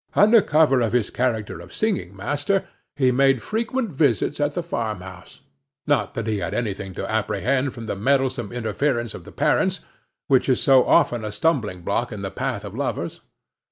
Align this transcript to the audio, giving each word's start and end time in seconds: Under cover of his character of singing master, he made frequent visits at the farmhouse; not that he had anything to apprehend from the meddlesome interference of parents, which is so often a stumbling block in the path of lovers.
Under 0.15 0.41
cover 0.41 0.81
of 0.81 0.93
his 0.93 1.11
character 1.11 1.59
of 1.61 1.71
singing 1.71 2.15
master, 2.15 2.67
he 2.95 3.11
made 3.11 3.39
frequent 3.39 3.91
visits 3.91 4.39
at 4.39 4.53
the 4.53 4.63
farmhouse; 4.63 5.41
not 5.85 6.15
that 6.15 6.25
he 6.25 6.39
had 6.39 6.55
anything 6.55 6.95
to 6.95 7.07
apprehend 7.07 7.71
from 7.75 7.85
the 7.85 7.95
meddlesome 7.95 8.51
interference 8.51 9.13
of 9.13 9.29
parents, 9.35 9.81
which 10.25 10.49
is 10.49 10.59
so 10.59 10.83
often 10.87 11.23
a 11.23 11.31
stumbling 11.31 11.81
block 11.83 12.11
in 12.11 12.23
the 12.23 12.31
path 12.31 12.65
of 12.65 12.73
lovers. 12.73 13.21